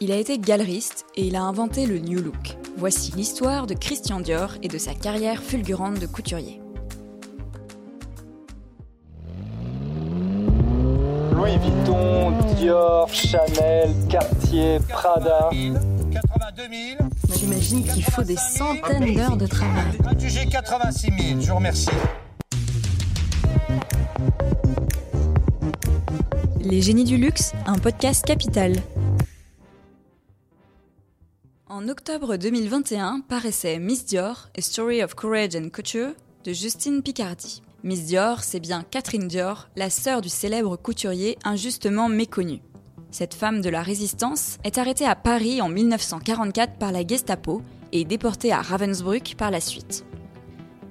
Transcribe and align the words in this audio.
Il 0.00 0.12
a 0.12 0.16
été 0.16 0.38
galeriste 0.38 1.06
et 1.16 1.26
il 1.26 1.34
a 1.34 1.42
inventé 1.42 1.84
le 1.84 1.98
New 1.98 2.22
Look. 2.22 2.56
Voici 2.76 3.10
l'histoire 3.16 3.66
de 3.66 3.74
Christian 3.74 4.20
Dior 4.20 4.54
et 4.62 4.68
de 4.68 4.78
sa 4.78 4.94
carrière 4.94 5.42
fulgurante 5.42 5.98
de 5.98 6.06
couturier. 6.06 6.60
Louis 11.32 11.58
Vuitton, 11.58 12.30
Dior, 12.54 13.08
Chanel, 13.12 13.92
Cartier, 14.08 14.78
Prada. 14.88 15.50
82 15.50 16.62
000. 16.96 17.10
J'imagine 17.36 17.82
qu'il 17.82 18.04
faut 18.04 18.22
des 18.22 18.36
centaines 18.36 19.14
d'heures 19.16 19.36
de 19.36 19.48
travail. 19.48 19.98
Adjugé 20.08 20.46
86 20.46 21.06
000. 21.06 21.40
Je 21.40 21.48
vous 21.48 21.56
remercie. 21.56 21.90
Les 26.60 26.82
génies 26.82 27.04
du 27.04 27.16
luxe, 27.16 27.52
un 27.66 27.78
podcast 27.78 28.24
capital. 28.24 28.74
En 31.70 31.86
octobre 31.86 32.36
2021 32.36 33.20
paraissait 33.28 33.78
Miss 33.78 34.06
Dior, 34.06 34.48
A 34.56 34.62
Story 34.62 35.04
of 35.04 35.14
Courage 35.14 35.54
and 35.54 35.68
Couture 35.68 36.12
de 36.44 36.54
Justine 36.54 37.02
Picardi. 37.02 37.60
Miss 37.84 38.06
Dior, 38.06 38.42
c'est 38.42 38.58
bien 38.58 38.86
Catherine 38.90 39.28
Dior, 39.28 39.68
la 39.76 39.90
sœur 39.90 40.22
du 40.22 40.30
célèbre 40.30 40.76
couturier 40.76 41.36
injustement 41.44 42.08
méconnu. 42.08 42.62
Cette 43.10 43.34
femme 43.34 43.60
de 43.60 43.68
la 43.68 43.82
résistance 43.82 44.56
est 44.64 44.78
arrêtée 44.78 45.04
à 45.04 45.14
Paris 45.14 45.60
en 45.60 45.68
1944 45.68 46.78
par 46.78 46.90
la 46.90 47.06
Gestapo 47.06 47.60
et 47.92 48.06
déportée 48.06 48.50
à 48.50 48.62
Ravensbrück 48.62 49.34
par 49.36 49.50
la 49.50 49.60
suite. 49.60 50.06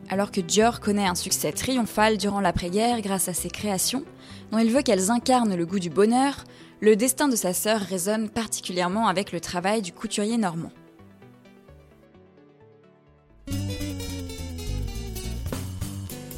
Alors 0.09 0.29
que 0.29 0.41
Dior 0.41 0.79
connaît 0.79 1.07
un 1.07 1.15
succès 1.15 1.53
triomphal 1.53 2.17
durant 2.17 2.39
l'après-guerre 2.39 3.01
grâce 3.01 3.27
à 3.29 3.33
ses 3.33 3.49
créations, 3.49 4.05
dont 4.51 4.59
il 4.59 4.71
veut 4.71 4.83
qu'elles 4.83 5.09
incarnent 5.09 5.55
le 5.55 5.65
goût 5.65 5.79
du 5.79 5.89
bonheur, 5.89 6.43
le 6.79 6.95
destin 6.95 7.27
de 7.27 7.35
sa 7.35 7.53
sœur 7.53 7.81
résonne 7.81 8.29
particulièrement 8.29 9.07
avec 9.07 9.31
le 9.31 9.39
travail 9.39 9.81
du 9.81 9.91
couturier 9.91 10.37
normand. 10.37 10.71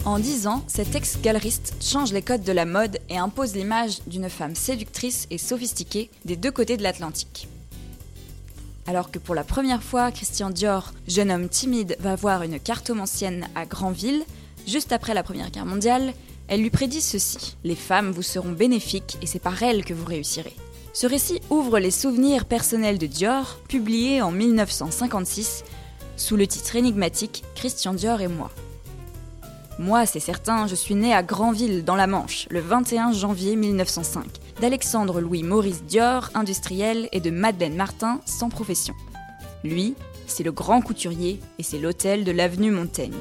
En 0.05 0.17
dix 0.17 0.47
ans, 0.47 0.63
cet 0.67 0.95
ex-galeriste 0.95 1.75
change 1.81 2.13
les 2.13 2.21
codes 2.21 2.43
de 2.43 2.51
la 2.51 2.65
mode 2.65 2.97
et 3.09 3.17
impose 3.17 3.53
l'image 3.53 3.99
d'une 4.07 4.29
femme 4.29 4.55
séductrice 4.55 5.27
et 5.29 5.37
sophistiquée 5.37 6.09
des 6.25 6.35
deux 6.35 6.51
côtés 6.51 6.77
de 6.77 6.83
l'Atlantique. 6.83 7.47
Alors 8.87 9.11
que 9.11 9.19
pour 9.19 9.35
la 9.35 9.43
première 9.43 9.83
fois, 9.83 10.11
Christian 10.11 10.49
Dior, 10.49 10.93
jeune 11.07 11.31
homme 11.31 11.49
timide, 11.49 11.95
va 11.99 12.15
voir 12.15 12.41
une 12.41 12.59
cartomancienne 12.59 13.47
à 13.53 13.65
Granville, 13.65 14.23
juste 14.65 14.93
après 14.93 15.13
la 15.13 15.21
Première 15.21 15.51
Guerre 15.51 15.67
mondiale, 15.67 16.13
elle 16.49 16.61
lui 16.61 16.69
prédit 16.69 17.01
ceci 17.01 17.55
Les 17.63 17.75
femmes 17.75 18.11
vous 18.11 18.23
seront 18.23 18.51
bénéfiques 18.51 19.17
et 19.21 19.27
c'est 19.27 19.39
par 19.39 19.61
elles 19.63 19.85
que 19.85 19.93
vous 19.93 20.05
réussirez. 20.05 20.55
Ce 20.93 21.07
récit 21.07 21.39
ouvre 21.49 21.79
les 21.79 21.91
souvenirs 21.91 22.45
personnels 22.45 22.97
de 22.97 23.05
Dior, 23.05 23.59
publié 23.69 24.21
en 24.21 24.31
1956, 24.31 25.63
sous 26.17 26.35
le 26.35 26.47
titre 26.47 26.75
énigmatique 26.75 27.43
Christian 27.55 27.93
Dior 27.93 28.21
et 28.21 28.27
moi. 28.27 28.51
Moi, 29.77 30.05
c'est 30.05 30.19
certain, 30.19 30.67
je 30.67 30.75
suis 30.75 30.95
né 30.95 31.13
à 31.13 31.23
Granville, 31.23 31.85
dans 31.85 31.95
la 31.95 32.07
Manche, 32.07 32.47
le 32.49 32.59
21 32.59 33.13
janvier 33.13 33.55
1905, 33.55 34.25
d'Alexandre 34.59 35.21
Louis 35.21 35.43
Maurice 35.43 35.83
Dior, 35.83 36.31
industriel, 36.33 37.07
et 37.13 37.21
de 37.21 37.29
Madeleine 37.29 37.75
Martin, 37.75 38.19
sans 38.25 38.49
profession. 38.49 38.93
Lui, 39.63 39.95
c'est 40.27 40.43
le 40.43 40.51
grand 40.51 40.81
couturier 40.81 41.39
et 41.59 41.63
c'est 41.63 41.79
l'hôtel 41.79 42.25
de 42.25 42.31
l'avenue 42.31 42.71
Montaigne, 42.71 43.13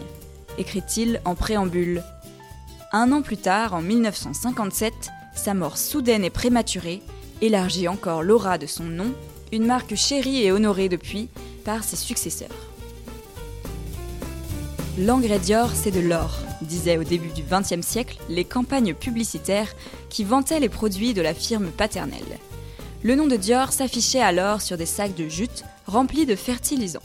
écrit-il 0.59 1.21
en 1.25 1.37
préambule. 1.37 2.03
Un 2.91 3.13
an 3.13 3.21
plus 3.21 3.37
tard, 3.37 3.75
en 3.75 3.83
1957, 3.83 4.95
sa 5.35 5.53
mort 5.53 5.77
soudaine 5.77 6.25
et 6.25 6.31
prématurée 6.31 7.03
élargit 7.43 7.87
encore 7.87 8.23
l'aura 8.23 8.57
de 8.57 8.67
son 8.67 8.85
nom, 8.85 9.13
une 9.53 9.67
marque 9.67 9.95
chérie 9.95 10.43
et 10.43 10.53
honorée 10.53 10.89
depuis 10.89 11.29
par 11.67 11.85
ses 11.85 11.97
successeurs. 11.97 12.49
L'engrais 14.99 15.39
Dior, 15.39 15.71
c'est 15.75 15.91
de 15.91 16.01
l'or, 16.01 16.39
disaient 16.63 16.97
au 16.97 17.05
début 17.05 17.29
du 17.29 17.43
XXe 17.43 17.87
siècle 17.87 18.17
les 18.31 18.45
campagnes 18.45 18.95
publicitaires 18.95 19.75
qui 20.09 20.25
vantaient 20.25 20.59
les 20.59 20.71
produits 20.71 21.13
de 21.13 21.23
la 21.23 21.35
firme 21.35 21.69
paternelle. 21.69 22.39
Le 23.03 23.15
nom 23.15 23.27
de 23.27 23.37
Dior 23.37 23.71
s'affichait 23.71 24.23
alors 24.23 24.63
sur 24.63 24.79
des 24.79 24.87
sacs 24.87 25.15
de 25.15 25.29
jute 25.29 25.63
remplis 25.87 26.25
de 26.25 26.35
fertilisants. 26.35 27.03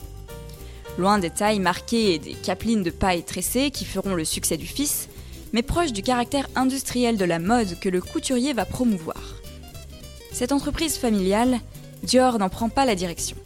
Loin 0.96 1.18
des 1.18 1.30
tailles 1.30 1.60
marquées 1.60 2.14
et 2.14 2.18
des 2.18 2.32
capelines 2.32 2.82
de 2.82 2.90
paille 2.90 3.22
tressées 3.22 3.70
qui 3.70 3.84
feront 3.84 4.14
le 4.14 4.24
succès 4.24 4.56
du 4.56 4.66
fils, 4.66 5.08
mais 5.54 5.62
proche 5.62 5.92
du 5.92 6.02
caractère 6.02 6.48
industriel 6.56 7.16
de 7.16 7.24
la 7.24 7.38
mode 7.38 7.78
que 7.78 7.88
le 7.88 8.00
couturier 8.00 8.52
va 8.52 8.64
promouvoir. 8.64 9.36
Cette 10.32 10.50
entreprise 10.50 10.96
familiale, 10.96 11.60
Dior 12.02 12.40
n'en 12.40 12.48
prend 12.48 12.68
pas 12.68 12.84
la 12.84 12.96
direction. 12.96 13.36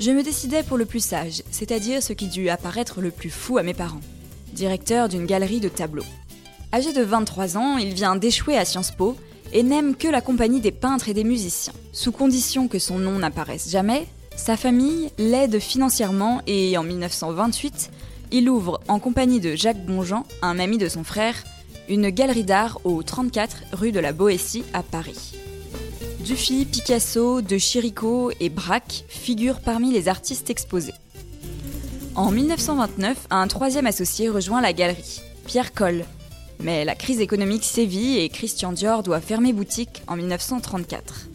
Je 0.00 0.10
me 0.10 0.22
décidais 0.22 0.62
pour 0.62 0.78
le 0.78 0.86
plus 0.86 1.04
sage, 1.04 1.42
c'est-à-dire 1.50 2.02
ce 2.02 2.14
qui 2.14 2.28
dut 2.28 2.48
apparaître 2.48 3.02
le 3.02 3.10
plus 3.10 3.28
fou 3.28 3.58
à 3.58 3.62
mes 3.62 3.74
parents. 3.74 4.00
Directeur 4.54 5.10
d'une 5.10 5.26
galerie 5.26 5.60
de 5.60 5.68
tableaux. 5.68 6.02
Âgé 6.72 6.94
de 6.94 7.02
23 7.02 7.58
ans, 7.58 7.76
il 7.76 7.92
vient 7.92 8.16
d'échouer 8.16 8.56
à 8.56 8.64
Sciences 8.64 8.90
Po 8.90 9.18
et 9.52 9.62
n'aime 9.62 9.96
que 9.96 10.08
la 10.08 10.22
compagnie 10.22 10.62
des 10.62 10.72
peintres 10.72 11.10
et 11.10 11.14
des 11.14 11.24
musiciens. 11.24 11.74
Sous 11.92 12.10
condition 12.10 12.68
que 12.68 12.78
son 12.78 12.98
nom 12.98 13.18
n'apparaisse 13.18 13.68
jamais, 13.68 14.06
sa 14.34 14.56
famille 14.56 15.10
l'aide 15.18 15.58
financièrement 15.58 16.40
et 16.46 16.78
en 16.78 16.82
1928, 16.82 17.90
il 18.30 18.48
ouvre 18.50 18.80
en 18.88 18.98
compagnie 18.98 19.40
de 19.40 19.54
Jacques 19.54 19.84
Bonjean, 19.84 20.24
un 20.42 20.58
ami 20.58 20.78
de 20.78 20.88
son 20.88 21.04
frère, 21.04 21.44
une 21.88 22.10
galerie 22.10 22.44
d'art 22.44 22.80
au 22.84 23.02
34 23.02 23.56
rue 23.72 23.92
de 23.92 24.00
la 24.00 24.12
Boétie 24.12 24.64
à 24.72 24.82
Paris. 24.82 25.34
Dufy, 26.20 26.64
Picasso, 26.64 27.40
De 27.40 27.56
Chirico 27.56 28.32
et 28.40 28.48
Braque 28.48 29.04
figurent 29.08 29.60
parmi 29.60 29.92
les 29.92 30.08
artistes 30.08 30.50
exposés. 30.50 30.94
En 32.16 32.32
1929, 32.32 33.28
un 33.30 33.46
troisième 33.46 33.86
associé 33.86 34.28
rejoint 34.28 34.60
la 34.60 34.72
galerie, 34.72 35.20
Pierre 35.46 35.72
Coll. 35.72 36.04
Mais 36.60 36.84
la 36.84 36.94
crise 36.94 37.20
économique 37.20 37.62
sévit 37.62 38.18
et 38.18 38.28
Christian 38.28 38.72
Dior 38.72 39.02
doit 39.02 39.20
fermer 39.20 39.52
boutique 39.52 40.02
en 40.08 40.16
1934. 40.16 41.28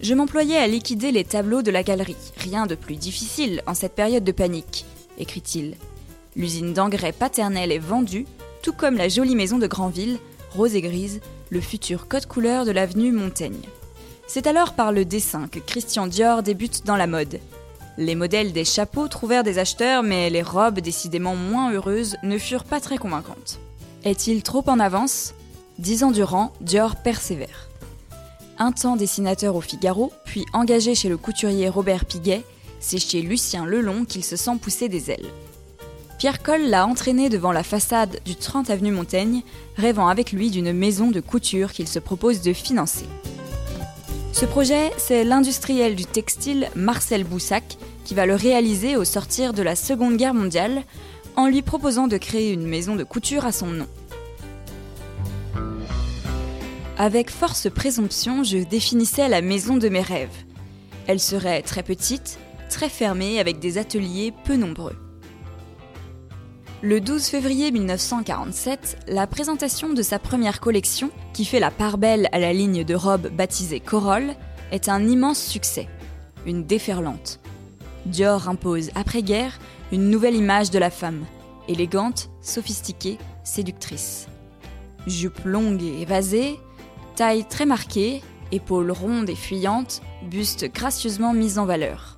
Je 0.00 0.14
m'employais 0.14 0.56
à 0.56 0.66
liquider 0.66 1.12
les 1.12 1.24
tableaux 1.24 1.62
de 1.62 1.70
la 1.70 1.82
galerie, 1.82 2.16
rien 2.38 2.66
de 2.66 2.74
plus 2.74 2.96
difficile 2.96 3.62
en 3.66 3.74
cette 3.74 3.94
période 3.94 4.24
de 4.24 4.32
panique, 4.32 4.84
écrit-il. 5.18 5.76
L'usine 6.36 6.72
d'engrais 6.72 7.12
paternel 7.12 7.70
est 7.70 7.78
vendue, 7.78 8.26
tout 8.62 8.72
comme 8.72 8.96
la 8.96 9.08
jolie 9.08 9.36
maison 9.36 9.58
de 9.58 9.66
Granville, 9.66 10.18
rose 10.50 10.74
et 10.74 10.82
grise, 10.82 11.20
le 11.50 11.60
futur 11.60 12.08
code 12.08 12.26
couleur 12.26 12.64
de 12.64 12.72
l'avenue 12.72 13.12
Montaigne. 13.12 13.62
C'est 14.26 14.46
alors 14.46 14.72
par 14.72 14.90
le 14.90 15.04
dessin 15.04 15.48
que 15.48 15.58
Christian 15.60 16.06
Dior 16.06 16.42
débute 16.42 16.84
dans 16.84 16.96
la 16.96 17.06
mode. 17.06 17.38
Les 17.98 18.16
modèles 18.16 18.52
des 18.52 18.64
chapeaux 18.64 19.06
trouvèrent 19.06 19.44
des 19.44 19.58
acheteurs, 19.58 20.02
mais 20.02 20.30
les 20.30 20.42
robes, 20.42 20.80
décidément 20.80 21.36
moins 21.36 21.72
heureuses, 21.72 22.16
ne 22.24 22.38
furent 22.38 22.64
pas 22.64 22.80
très 22.80 22.98
convaincantes. 22.98 23.60
Est-il 24.04 24.42
trop 24.42 24.64
en 24.66 24.80
avance? 24.80 25.34
Dix 25.78 26.02
ans 26.02 26.10
durant, 26.10 26.52
Dior 26.60 26.96
persévère. 26.96 27.68
Un 28.58 28.72
temps 28.72 28.96
dessinateur 28.96 29.54
au 29.54 29.60
Figaro, 29.60 30.12
puis 30.24 30.44
engagé 30.52 30.94
chez 30.94 31.08
le 31.08 31.16
couturier 31.16 31.68
Robert 31.68 32.04
Piguet, 32.04 32.42
c'est 32.80 32.98
chez 32.98 33.22
Lucien 33.22 33.66
Lelon 33.66 34.04
qu'il 34.04 34.24
se 34.24 34.36
sent 34.36 34.56
pousser 34.60 34.88
des 34.88 35.10
ailes. 35.10 35.30
Pierre 36.24 36.42
Coll 36.42 36.62
l'a 36.62 36.86
entraîné 36.86 37.28
devant 37.28 37.52
la 37.52 37.62
façade 37.62 38.18
du 38.24 38.34
30 38.34 38.70
avenue 38.70 38.92
Montaigne, 38.92 39.42
rêvant 39.76 40.08
avec 40.08 40.32
lui 40.32 40.50
d'une 40.50 40.72
maison 40.72 41.10
de 41.10 41.20
couture 41.20 41.70
qu'il 41.70 41.86
se 41.86 41.98
propose 41.98 42.40
de 42.40 42.54
financer. 42.54 43.04
Ce 44.32 44.46
projet, 44.46 44.90
c'est 44.96 45.24
l'industriel 45.24 45.94
du 45.94 46.06
textile 46.06 46.70
Marcel 46.74 47.24
Boussac 47.24 47.76
qui 48.06 48.14
va 48.14 48.24
le 48.24 48.36
réaliser 48.36 48.96
au 48.96 49.04
sortir 49.04 49.52
de 49.52 49.60
la 49.62 49.76
Seconde 49.76 50.16
Guerre 50.16 50.32
mondiale 50.32 50.84
en 51.36 51.46
lui 51.46 51.60
proposant 51.60 52.06
de 52.06 52.16
créer 52.16 52.52
une 52.52 52.66
maison 52.66 52.96
de 52.96 53.04
couture 53.04 53.44
à 53.44 53.52
son 53.52 53.66
nom. 53.66 53.88
Avec 56.96 57.28
force 57.28 57.68
présomption, 57.68 58.44
je 58.44 58.64
définissais 58.64 59.28
la 59.28 59.42
maison 59.42 59.76
de 59.76 59.90
mes 59.90 60.00
rêves. 60.00 60.44
Elle 61.06 61.20
serait 61.20 61.60
très 61.60 61.82
petite, 61.82 62.38
très 62.70 62.88
fermée, 62.88 63.40
avec 63.40 63.58
des 63.58 63.76
ateliers 63.76 64.32
peu 64.46 64.56
nombreux. 64.56 65.03
Le 66.82 67.00
12 67.00 67.26
février 67.26 67.70
1947, 67.70 68.98
la 69.08 69.26
présentation 69.26 69.94
de 69.94 70.02
sa 70.02 70.18
première 70.18 70.60
collection, 70.60 71.10
qui 71.32 71.44
fait 71.44 71.60
la 71.60 71.70
part 71.70 71.96
belle 71.96 72.28
à 72.32 72.38
la 72.38 72.52
ligne 72.52 72.84
de 72.84 72.94
robes 72.94 73.28
baptisée 73.28 73.80
Corolle, 73.80 74.34
est 74.70 74.88
un 74.88 75.06
immense 75.06 75.42
succès, 75.42 75.88
une 76.46 76.64
déferlante. 76.64 77.40
Dior 78.06 78.48
impose, 78.48 78.90
après-guerre, 78.94 79.58
une 79.92 80.10
nouvelle 80.10 80.34
image 80.34 80.70
de 80.70 80.78
la 80.78 80.90
femme, 80.90 81.24
élégante, 81.68 82.28
sophistiquée, 82.42 83.18
séductrice. 83.44 84.26
Jupe 85.06 85.40
longue 85.44 85.82
et 85.82 86.02
évasée, 86.02 86.58
taille 87.16 87.46
très 87.46 87.66
marquée, 87.66 88.22
épaules 88.52 88.90
rondes 88.90 89.30
et 89.30 89.36
fuyantes, 89.36 90.02
buste 90.28 90.70
gracieusement 90.70 91.32
mis 91.32 91.58
en 91.58 91.64
valeur. 91.64 92.16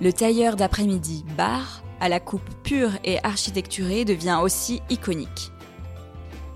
Le 0.00 0.12
tailleur 0.12 0.56
d'après-midi 0.56 1.24
Bar 1.36 1.82
à 2.00 2.08
la 2.08 2.20
coupe 2.20 2.48
pure 2.62 2.92
et 3.04 3.18
architecturée 3.24 4.04
devient 4.04 4.38
aussi 4.42 4.82
iconique. 4.90 5.50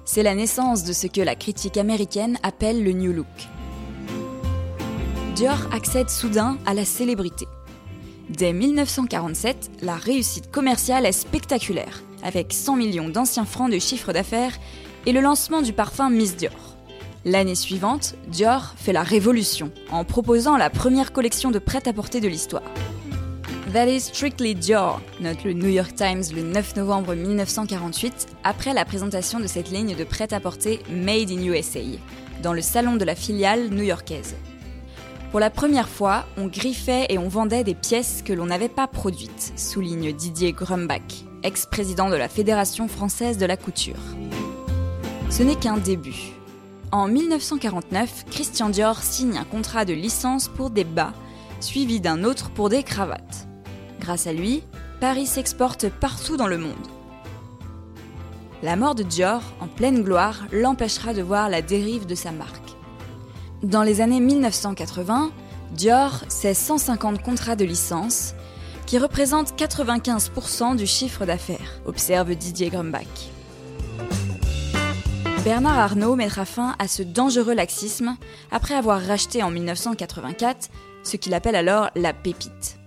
C'est 0.05 0.23
la 0.23 0.35
naissance 0.35 0.85
de 0.85 0.93
ce 0.93 1.07
que 1.07 1.21
la 1.21 1.37
critique 1.37 1.77
américaine 1.77 2.39
appelle 2.43 2.83
le 2.83 2.93
New 2.93 3.13
Look. 3.13 3.27
Dior 5.37 5.59
accède 5.73 6.11
soudain 6.11 6.59
à 6.67 6.75
la 6.75 6.85
célébrité. 6.85 7.47
Dès 8.29 8.53
1947, 8.53 9.71
la 9.83 9.97
réussite 9.97 10.51
commerciale 10.51 11.07
est 11.07 11.13
spectaculaire, 11.13 12.03
avec 12.23 12.53
100 12.53 12.77
millions 12.77 13.09
d'anciens 13.09 13.45
francs 13.45 13.71
de 13.71 13.79
chiffre 13.79 14.13
d'affaires 14.13 14.59
et 15.07 15.13
le 15.13 15.21
lancement 15.21 15.63
du 15.63 15.73
parfum 15.73 16.11
Miss 16.11 16.37
Dior. 16.37 16.77
L'année 17.25 17.55
suivante, 17.55 18.15
Dior 18.29 18.75
fait 18.77 18.93
la 18.93 19.03
révolution 19.03 19.71
en 19.91 20.05
proposant 20.05 20.57
la 20.57 20.71
première 20.71 21.13
collection 21.13 21.51
de 21.51 21.59
prêt-à-porter 21.59 22.21
de 22.21 22.29
l'histoire. 22.29 22.63
That 23.73 23.87
is 23.87 24.01
strictly 24.01 24.57
Dior, 24.57 25.01
note 25.21 25.45
le 25.45 25.53
New 25.53 25.69
York 25.69 25.95
Times 25.95 26.25
le 26.35 26.43
9 26.43 26.75
novembre 26.75 27.15
1948, 27.15 28.27
après 28.43 28.75
la 28.75 28.85
présentation 28.85 29.39
de 29.39 29.47
cette 29.47 29.71
ligne 29.71 29.95
de 29.95 30.03
prêt-à-porter 30.03 30.81
Made 30.91 31.31
in 31.31 31.45
USA, 31.45 31.79
dans 32.43 32.53
le 32.53 32.63
salon 32.63 32.97
de 32.97 33.05
la 33.05 33.15
filiale 33.15 33.69
new-yorkaise. 33.71 34.35
Pour 35.31 35.39
la 35.39 35.51
première 35.51 35.89
fois, 35.89 36.27
on 36.37 36.49
griffait 36.49 37.07
et 37.11 37.19
on 37.19 37.29
vendait 37.29 37.63
des 37.63 37.77
pièces 37.77 38.23
que 38.25 38.33
l'on 38.33 38.47
n'avait 38.47 38.69
pas 38.69 38.89
produites, 38.89 39.53
souligne 39.55 40.13
Didier 40.13 40.51
Grumbach, 40.51 41.23
ex-président 41.45 42.11
de 42.11 42.17
la 42.17 42.29
Fédération 42.29 42.89
française 42.89 43.39
de 43.39 43.47
la 43.47 43.57
couture. 43.57 44.03
Ce 45.31 45.45
n'est 45.45 45.55
qu'un 45.55 45.77
début. 45.77 46.33
En 46.91 47.07
1949, 47.07 48.25
Christian 48.33 48.71
Dior 48.71 48.97
signe 48.97 49.39
un 49.39 49.45
contrat 49.45 49.85
de 49.85 49.93
licence 49.93 50.49
pour 50.49 50.71
des 50.71 50.83
bas, 50.83 51.13
suivi 51.61 52.01
d'un 52.01 52.25
autre 52.25 52.51
pour 52.51 52.69
des 52.69 52.83
cravates. 52.83 53.47
Grâce 54.01 54.27
à 54.27 54.33
lui, 54.33 54.65
Paris 54.99 55.27
s'exporte 55.27 55.89
partout 55.89 56.37
dans 56.37 56.47
le 56.47 56.57
monde. 56.57 56.75
La 58.63 58.77
mort 58.77 58.95
de 58.95 59.03
Dior, 59.03 59.43
en 59.61 59.69
pleine 59.69 60.03
gloire, 60.03 60.47
l'empêchera 60.53 61.15
de 61.15 61.23
voir 61.23 61.49
la 61.49 61.63
dérive 61.63 62.07
de 62.07 62.15
sa 62.15 62.33
marque. 62.33 62.77
Dans 63.63 63.83
les 63.83 64.01
années 64.01 64.21
1980, 64.21 65.31
Dior, 65.73 66.25
c'est 66.29 66.55
150 66.55 67.23
contrats 67.23 67.57
de 67.57 67.65
licence, 67.65 68.35
qui 68.87 68.99
représentent 68.99 69.55
95% 69.59 70.77
du 70.77 70.87
chiffre 70.87 71.27
d'affaires, 71.27 71.81
observe 71.85 72.35
Didier 72.35 72.71
Grumbach. 72.71 73.31
Bernard 75.45 75.79
Arnault 75.79 76.17
mettra 76.17 76.45
fin 76.45 76.75
à 76.79 76.89
ce 76.89 77.03
dangereux 77.03 77.55
laxisme 77.55 78.17
après 78.51 78.75
avoir 78.75 79.01
racheté 79.01 79.43
en 79.43 79.51
1984 79.51 80.69
ce 81.03 81.17
qu'il 81.17 81.35
appelle 81.35 81.57
alors 81.57 81.91
la 81.97 82.13
pépite. 82.13 82.80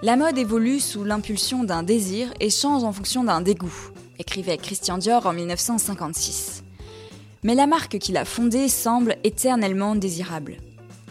La 0.00 0.14
mode 0.14 0.38
évolue 0.38 0.78
sous 0.78 1.02
l'impulsion 1.02 1.64
d'un 1.64 1.82
désir 1.82 2.32
et 2.38 2.50
change 2.50 2.84
en 2.84 2.92
fonction 2.92 3.24
d'un 3.24 3.40
dégoût, 3.40 3.90
écrivait 4.20 4.56
Christian 4.56 4.96
Dior 4.96 5.26
en 5.26 5.32
1956. 5.32 6.62
Mais 7.42 7.56
la 7.56 7.66
marque 7.66 7.98
qu'il 7.98 8.16
a 8.16 8.24
fondée 8.24 8.68
semble 8.68 9.16
éternellement 9.24 9.96
désirable. 9.96 10.58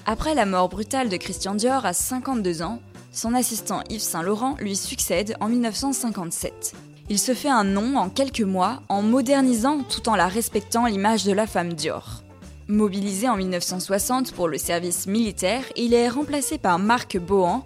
Après 0.06 0.36
la 0.36 0.45
mort 0.45 0.69
brutale 0.69 1.10
de 1.10 1.18
Christian 1.18 1.56
Dior 1.56 1.86
à 1.86 1.92
52 1.92 2.62
ans, 2.62 2.80
son 3.12 3.34
assistant 3.34 3.81
Yves 3.89 4.00
Saint-Laurent 4.00 4.56
lui 4.62 4.78
succède 4.78 5.36
en 5.42 5.50
1957. 5.50 6.74
Il 7.10 7.19
se 7.19 7.34
fait 7.34 7.50
un 7.50 7.66
nom 7.66 7.98
en 7.98 8.07
quelques 8.07 8.39
mois 8.39 8.84
en 8.88 9.01
modernisant 9.01 9.84
tout 9.84 10.07
en 10.07 10.16
la 10.16 10.30
respectant 10.30 10.86
l'image 10.86 11.25
de 11.25 11.34
la 11.34 11.45
femme 11.45 11.74
Dior. 11.74 12.24
Mobilisé 12.69 13.28
en 13.28 13.36
1960 13.36 14.31
pour 14.31 14.48
le 14.48 14.57
service 14.57 15.07
militaire, 15.07 15.63
il 15.75 15.94
est 15.94 16.07
remplacé 16.07 16.57
par 16.57 16.80
Marc 16.80 17.18
Bohan, 17.18 17.66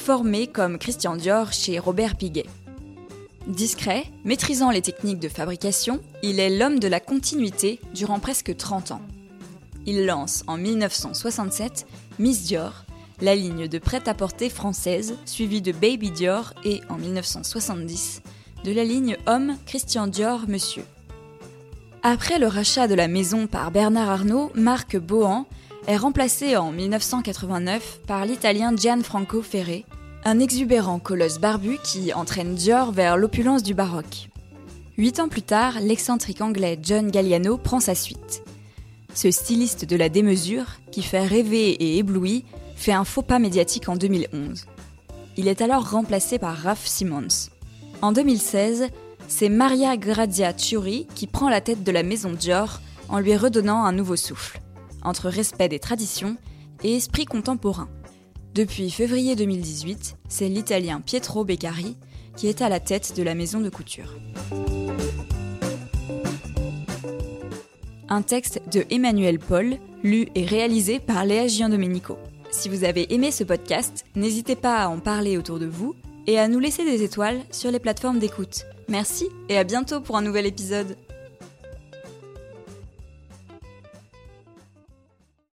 formé 0.00 0.46
comme 0.46 0.78
Christian 0.78 1.14
Dior 1.14 1.52
chez 1.52 1.78
Robert 1.78 2.16
Piguet. 2.16 2.46
Discret, 3.46 4.04
maîtrisant 4.24 4.70
les 4.70 4.80
techniques 4.80 5.20
de 5.20 5.28
fabrication, 5.28 6.00
il 6.22 6.40
est 6.40 6.48
l'homme 6.48 6.78
de 6.78 6.88
la 6.88 7.00
continuité 7.00 7.80
durant 7.94 8.18
presque 8.18 8.56
30 8.56 8.92
ans. 8.92 9.02
Il 9.86 10.06
lance 10.06 10.42
en 10.46 10.56
1967 10.56 11.86
Miss 12.18 12.44
Dior, 12.44 12.86
la 13.20 13.34
ligne 13.34 13.68
de 13.68 13.78
prêt-à-porter 13.78 14.48
française, 14.48 15.16
suivie 15.26 15.60
de 15.60 15.72
Baby 15.72 16.10
Dior 16.10 16.54
et 16.64 16.80
en 16.88 16.96
1970 16.96 18.22
de 18.64 18.72
la 18.72 18.84
ligne 18.84 19.18
Homme 19.26 19.56
Christian 19.66 20.06
Dior 20.06 20.48
Monsieur. 20.48 20.84
Après 22.02 22.38
le 22.38 22.46
rachat 22.46 22.88
de 22.88 22.94
la 22.94 23.06
maison 23.06 23.46
par 23.46 23.70
Bernard 23.70 24.08
Arnault, 24.08 24.50
Marc 24.54 24.96
Bohan 24.96 25.46
est 25.90 25.96
remplacé 25.96 26.56
en 26.56 26.70
1989 26.70 28.02
par 28.06 28.24
l'italien 28.24 28.72
Gianfranco 28.76 29.42
Ferré, 29.42 29.84
un 30.24 30.38
exubérant 30.38 31.00
colosse 31.00 31.40
barbu 31.40 31.78
qui 31.82 32.12
entraîne 32.12 32.54
Dior 32.54 32.92
vers 32.92 33.16
l'opulence 33.16 33.64
du 33.64 33.74
baroque. 33.74 34.28
Huit 34.98 35.18
ans 35.18 35.26
plus 35.26 35.42
tard, 35.42 35.80
l'excentrique 35.80 36.42
anglais 36.42 36.78
John 36.80 37.10
Galliano 37.10 37.58
prend 37.58 37.80
sa 37.80 37.96
suite. 37.96 38.44
Ce 39.14 39.32
styliste 39.32 39.84
de 39.84 39.96
la 39.96 40.08
démesure, 40.08 40.78
qui 40.92 41.02
fait 41.02 41.26
rêver 41.26 41.70
et 41.70 41.98
éblouir, 41.98 42.42
fait 42.76 42.92
un 42.92 43.04
faux 43.04 43.22
pas 43.22 43.40
médiatique 43.40 43.88
en 43.88 43.96
2011. 43.96 44.66
Il 45.38 45.48
est 45.48 45.60
alors 45.60 45.90
remplacé 45.90 46.38
par 46.38 46.56
Ralph 46.56 46.86
Simmons. 46.86 47.50
En 48.00 48.12
2016, 48.12 48.86
c'est 49.26 49.48
Maria 49.48 49.96
Grazia 49.96 50.56
Chiuri 50.56 51.08
qui 51.16 51.26
prend 51.26 51.48
la 51.48 51.60
tête 51.60 51.82
de 51.82 51.90
la 51.90 52.04
maison 52.04 52.30
Dior 52.30 52.80
en 53.08 53.18
lui 53.18 53.36
redonnant 53.36 53.84
un 53.84 53.92
nouveau 53.92 54.14
souffle, 54.14 54.59
entre 55.02 55.28
respect 55.28 55.68
des 55.68 55.78
traditions 55.78 56.36
et 56.82 56.96
esprit 56.96 57.24
contemporain. 57.24 57.88
Depuis 58.54 58.90
février 58.90 59.36
2018, 59.36 60.16
c'est 60.28 60.48
l'italien 60.48 61.00
Pietro 61.00 61.44
Beccari 61.44 61.96
qui 62.36 62.48
est 62.48 62.62
à 62.62 62.68
la 62.68 62.80
tête 62.80 63.16
de 63.16 63.22
la 63.22 63.34
maison 63.34 63.60
de 63.60 63.68
couture. 63.68 64.14
Un 68.08 68.22
texte 68.22 68.60
de 68.72 68.84
Emmanuel 68.90 69.38
Paul, 69.38 69.76
lu 70.02 70.26
et 70.34 70.44
réalisé 70.44 70.98
par 70.98 71.24
Léa 71.24 71.46
Giandomenico. 71.46 72.18
Si 72.50 72.68
vous 72.68 72.84
avez 72.84 73.12
aimé 73.14 73.30
ce 73.30 73.44
podcast, 73.44 74.04
n'hésitez 74.16 74.56
pas 74.56 74.78
à 74.78 74.88
en 74.88 74.98
parler 74.98 75.36
autour 75.36 75.58
de 75.58 75.66
vous 75.66 75.94
et 76.26 76.38
à 76.38 76.48
nous 76.48 76.58
laisser 76.58 76.84
des 76.84 77.02
étoiles 77.04 77.40
sur 77.50 77.70
les 77.70 77.78
plateformes 77.78 78.18
d'écoute. 78.18 78.64
Merci 78.88 79.28
et 79.48 79.56
à 79.56 79.64
bientôt 79.64 80.00
pour 80.00 80.16
un 80.16 80.22
nouvel 80.22 80.46
épisode. 80.46 80.96